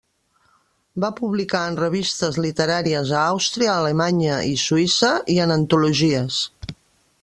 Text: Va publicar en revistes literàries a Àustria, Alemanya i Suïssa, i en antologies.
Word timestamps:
Va 1.03 1.11
publicar 1.19 1.61
en 1.73 1.77
revistes 1.81 2.41
literàries 2.47 3.13
a 3.19 3.21
Àustria, 3.35 3.77
Alemanya 3.85 4.41
i 4.57 4.59
Suïssa, 4.67 5.15
i 5.37 5.41
en 5.47 5.59
antologies. 5.61 6.45